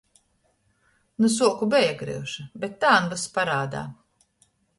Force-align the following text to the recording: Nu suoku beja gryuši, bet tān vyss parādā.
Nu 1.19 1.29
suoku 1.35 1.67
beja 1.73 1.93
gryuši, 2.01 2.47
bet 2.65 2.75
tān 2.85 3.09
vyss 3.13 3.29
parādā. 3.37 3.85